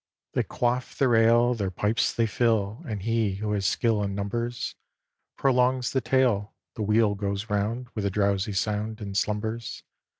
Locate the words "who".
3.35-3.51